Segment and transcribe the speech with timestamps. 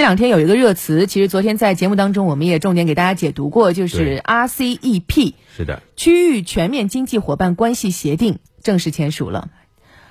[0.00, 9.50] 这两天有一个热词，其实昨天在节目当中我们也重点给大家解读过，就是 RCEP，是的，区域全面经济伙伴关系协定正式签署了，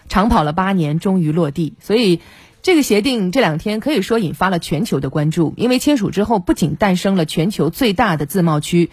[0.07, 1.73] 长跑了八年，终于落地。
[1.79, 2.21] 所以
[2.61, 8.91] 这个协定这两天可以说引发了全球的关注，因为签署之后不仅诞生了全球最大的自贸区。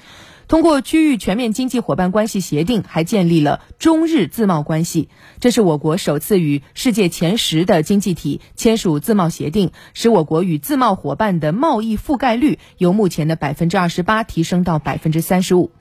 [0.48, 5.08] 通过区域全面经济伙伴关系协定，还建立了中日自贸关系。
[5.40, 15.72] 这是我国首次与世界前十的经济体签署自贸协定，使我国与自贸伙伴的贸易覆盖率由目前的百分之二十八提升到百分之三十五。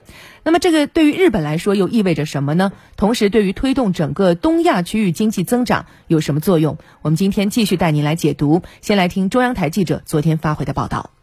[0.43, 2.71] 那么，这个对于日本来说又意味着什么呢？
[2.97, 6.77] 同时，对于推动整个东亚区域经济增长有什么作用？
[7.01, 8.63] 我们今天继续带您来解读。
[8.81, 11.14] 先来听中央台记者昨天发回的报道。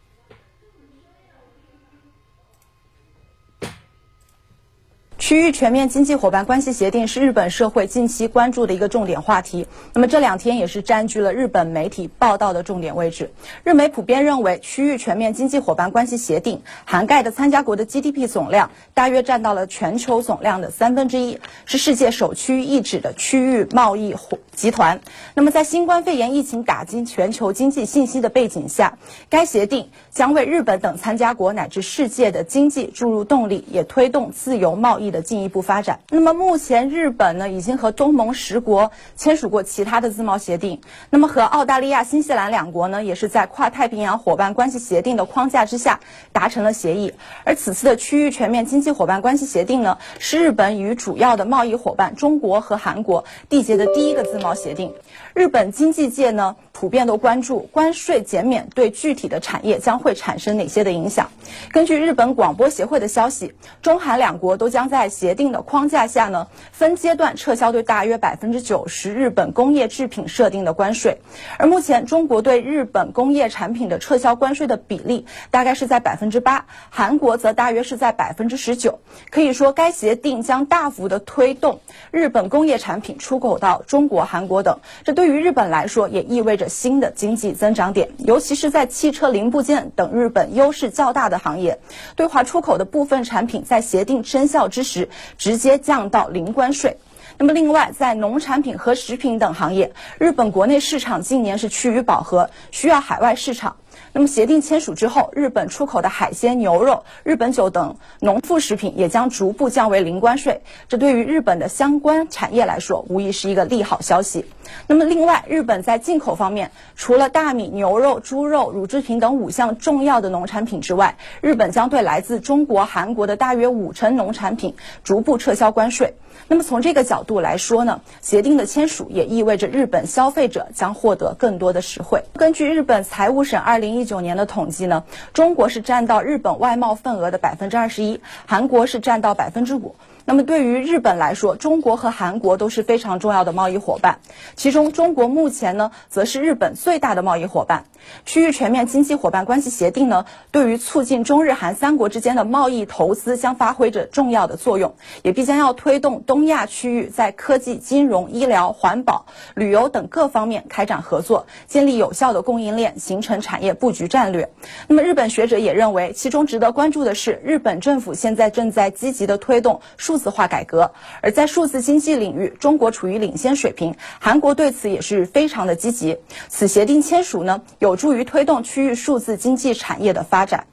[5.33, 9.65] 区域全面经济伙伴关系协定是日本社会近期关注的一个重点话题。
[9.91, 13.31] 那么这两天也是占据了日本媒体报道的重点位置。
[13.63, 24.15] 日媒普遍认为，区域全面经济伙伴关系协定涵盖的参加国的 GDP 总量大约占到了全球总量的三分之一，是世界首屈一指的区域贸易
[24.55, 25.01] 集团。
[25.33, 28.99] 那么在新冠肺炎疫情打击全球经济信息的背景下，
[29.31, 35.11] 该协定将为日本等参加国乃至世界的经济注入动力，也推动自由贸易。
[35.13, 36.01] 的进一步发展。
[36.11, 40.81] 那么目前日本呢，已经和东盟十国签署过其他的自贸协定。
[41.09, 46.01] 那么和澳大利亚、新西兰两国呢，也是在跨太平洋伙伴关系协定的框架之下
[46.31, 47.13] 达成了协议。
[47.45, 54.93] 而此次的区域全面经济伙伴关系协定呢，是日本与主要的贸易伙伴中国和韩国缔结的第一个自贸协定。
[55.33, 61.31] 日本经济界呢，普遍都关注关税减免对具体的产业将会产生哪些的影响。
[61.71, 71.19] 根据日本广播协会的消息，中韩两国都将在在协定的框架下呢，分阶段撤销对大约百分之九十日本工业制品设定的关税，
[71.59, 78.99] 而目前中国对日本工业产品的撤销关税的比例大概是在百分之八，韩国则大约是在百分之十九。
[79.29, 91.77] 可以说，该协定将大幅的推动日本工业产品出口到中国、韩国等，这对于日本来说也意味着新的经济增长点，尤其是在汽车零部件等日本优势较大的行业，
[92.15, 94.92] 对华出口的部分产品在协定生效之时。
[94.93, 96.97] 时直接降到零关税。
[97.39, 103.75] 那么，另外在农产品和食品等行业，日本国内市场近年是趋于饱和，需要海外市场。
[104.11, 110.61] 那么协定签署之后，日本出口的海鲜、牛肉、日本酒等农副食品也将逐步降为零关税。
[110.87, 114.45] 这对于日本的相关产业来说，无疑是一个利好消息。
[114.87, 126.15] 那么，另外，日本在进口方面，除了大米、牛肉、猪肉、乳制品等五项重要的农产品之外，日本将对来自中国、韩国的大约五成农产品逐步撤销关税。
[126.47, 132.23] 那么，从这个角度来说呢，协定的签署也意味着日本消费者将获得更多的实惠。
[132.33, 139.93] 根据日本财务省二零一九年的统计呢，中国是占到日本外贸份额的百分之二十一，韩国是占到百分之五。
[140.25, 144.19] 那么对于日本来说，中国和韩国都是非常重要的贸易伙伴，
[144.55, 147.85] 其中中国目前呢，则是日本最大的贸易伙伴。
[148.25, 164.49] 区域全面经济伙伴关系协定呢，对于促进中日韩三国之间的贸易投资将发挥着重要的作用，也必将要推动东亚区域在科技、金融、医疗、环保、旅游等各方面开展合作，建立有效的供应链，形成产业布局战略。
[164.87, 170.12] 那么日本学者也认为，其中值得关注的是，日本政府现在正在积极的推动数。
[170.13, 170.91] 数字化改革，
[171.23, 176.19] 而在数字经济领域，中国处于领先水平，韩国对此也是非常的积极。
[176.49, 180.67] 此协定签署呢，有助于推动区域数字经济产业的发展。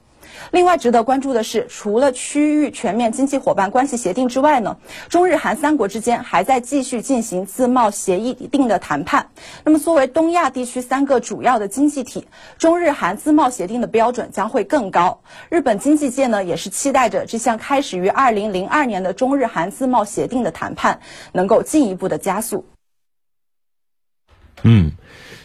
[0.50, 4.76] 另外值得关注的是，除了区域全面经济伙伴关系协定之外呢，
[5.08, 9.30] 中日韩三国之间还在继续进行自贸协议定的谈判。
[9.64, 12.26] 那么，作为东亚地区三个主要的经济体，
[12.58, 15.22] 中日韩自贸协定的标准将会更高。
[15.48, 21.00] 日本经济界呢，也是期待着这项开始于二零零二年的中日韩自贸协定的谈判
[21.32, 22.66] 能够进一步的加速。
[24.62, 24.92] 嗯，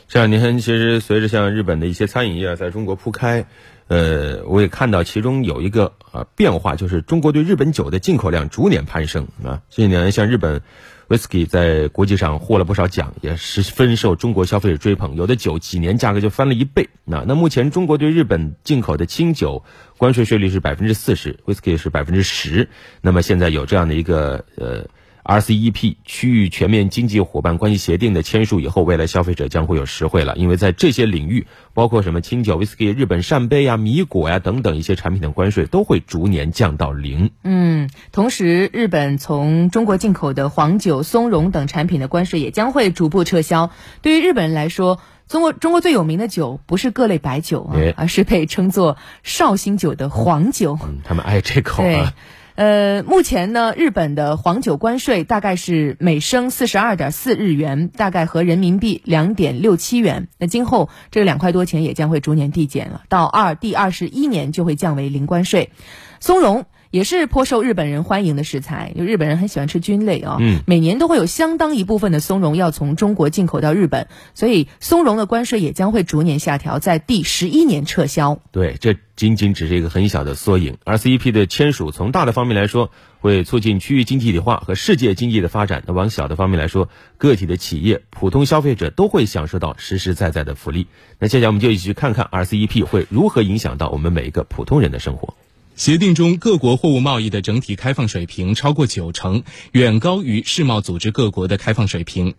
[0.07, 3.45] 这两年其实随着像日本的一些餐饮业在中国铺开。
[3.87, 9.61] 呃，我也看到其中有一个啊变化，就是中国对日本酒的进口量逐年攀升啊。
[9.69, 10.61] 这些年，像日本
[11.07, 15.15] whisky 在国际上获了不少奖，也十分受中国消费者追捧。
[15.15, 16.89] 有的酒几年价格就翻了一倍。
[17.03, 19.63] 那那目前中国对日本进口的清酒
[19.97, 22.69] 关税税率是百分之四十，whisky 是百分之十。
[23.01, 24.87] 那么现在有这样的一个呃
[25.25, 37.31] RCEP 区域全面经济伙伴关系协定的签署以后，未来消费者将会有实惠了，因为在这些领域，包括什么清酒、威士忌、日本扇贝呀、米果呀等等一些产品的关税都会逐年降到零。
[37.43, 43.71] 嗯，同时，日本从中国进口的黄酒、松茸等产品的关税也将会逐步撤销。
[44.03, 50.77] 对于日本人来说，中国中国最有名的酒不是各类白酒啊，而是被称作绍兴酒的黄酒。
[50.83, 52.13] 嗯，他们爱这口啊。
[52.55, 60.29] 呃，目前呢，日本的黄酒关税大概是每升四十二点四日元，大概和人民币两点六七元。
[60.39, 65.71] 那今后这两块多钱也将会逐年递减了，到二第二十一年就会降为零关税。
[66.19, 66.65] 松茸。
[66.95, 70.37] 也是颇受日本人欢迎的食材，就日本人很喜欢吃菌类啊。
[70.39, 78.39] 嗯，每年都会有相当一部分的松茸要从中国进口到日本，所以松茸的关税也将会逐年下调，在第十一年撤销。
[78.53, 80.77] 对，这仅仅只是一个很小的缩影。
[80.85, 82.89] RCEP 的签署，从大的方面来说，
[83.19, 86.87] 会促进区域经济一体化和世界经济的发展；那往小的方面来说，
[87.17, 90.87] 个体的企业、普通消费者都会享受到实实在在的福利。
[91.19, 95.33] 那接下来我们就一起去看看 RCEP 会如何影响到我们每一个普通人的生活。
[95.75, 99.43] 协定中各国货物贸易的整体开放水平超过九成，
[99.73, 102.33] 远高于世贸组织各国的开放水平。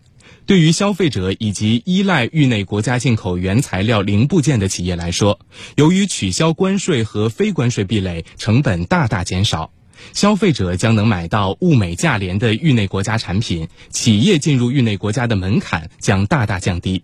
[0.47, 5.39] 对于消费者以及依赖域内国家进口原材料零部件的企业来说，
[5.75, 9.71] 由于取消关税和非关税壁垒，成本大大减少，
[10.13, 17.03] 消费者将能买到物美价廉的域内国家产品，企业进入域内国家的门槛将大大降低。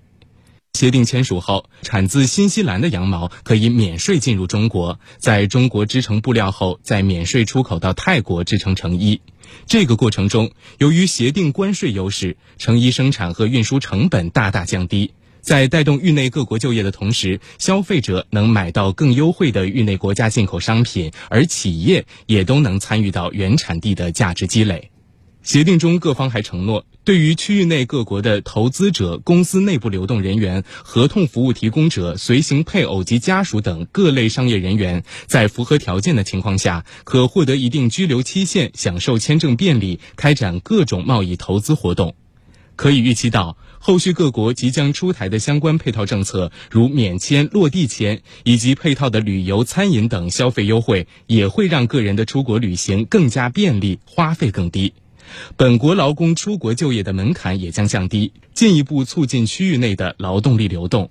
[0.75, 9.22] 协定签署后，产自新西兰的羊毛可以免税进入中国，在中国织成布料后，再免税出口到泰国制成成衣。
[9.68, 24.90] 这个过程中，由于协定关税优势，成衣生产和运输成本大大降低，在带动域内各国就业的同时，消费者能买到更优惠的域内国家进口商品，而企业也都能参与到原产地的价值积累。
[25.44, 42.16] 协定中，各方还承诺，对于区域内各国的投资者、公司内部流动人员、合同服务提供者、随行配偶及家属等各类商业人员，在符合条件的情况下，可获得一定居留期限，享受签证便利，开展各种贸易投资活动。
[42.78, 54.94] 可以预期到，后续各国即将出台的相关配套政策，如免签、落地签以及配套的旅游、餐饮等消费优惠，也会让个人的出国旅行更加便利，花费更低。
[55.56, 61.10] 本国劳工出国就业的门槛也将降低，进一步促进区域内的劳动力流动。